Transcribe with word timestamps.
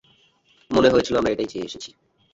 মনে 0.71 0.91
হয়েছিল 0.93 1.15
আমরা 1.17 1.31
এটাই 1.31 1.49
চেয়ে 1.51 1.67
এসেছি। 1.67 1.89